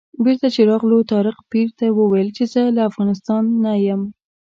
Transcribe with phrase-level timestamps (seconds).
[0.23, 4.01] بېرته چې راغلو طارق پیر ته وویل چې زه له افغانستانه یم.